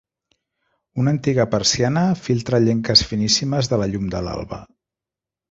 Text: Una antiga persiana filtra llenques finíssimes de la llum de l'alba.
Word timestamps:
Una 1.03 1.11
antiga 1.15 1.45
persiana 1.51 2.03
filtra 2.23 2.61
llenques 2.65 3.05
finíssimes 3.11 3.71
de 3.75 3.81
la 3.83 3.91
llum 3.93 4.09
de 4.17 4.25
l'alba. 4.31 4.61